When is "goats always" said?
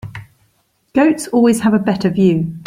0.95-1.59